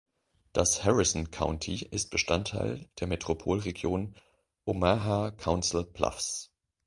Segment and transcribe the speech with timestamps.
[0.51, 4.15] Das Harrison County ist Bestandteil der Metropolregion
[4.65, 6.49] Omaha-Council Bluffs.